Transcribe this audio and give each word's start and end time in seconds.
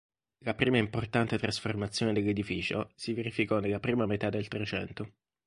La 0.39 0.55
prima 0.55 0.77
importante 0.79 1.37
trasformazione 1.37 2.11
dell'edificio 2.11 2.89
si 2.95 3.13
verificò 3.13 3.59
nella 3.59 3.79
prima 3.79 4.07
metà 4.07 4.31
del 4.31 4.47
Trecento. 4.47 5.11